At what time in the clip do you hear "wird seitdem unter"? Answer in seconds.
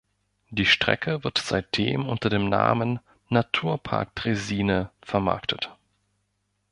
1.23-2.31